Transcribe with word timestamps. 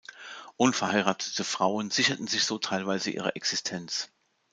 Unverheiratete 0.57 1.43
Frauen 1.43 1.91
sicherten 1.91 2.25
sich 2.25 2.43
so 2.45 2.57
teilweise 2.57 3.11
ihre 3.11 3.35
Existenz. 3.35 4.09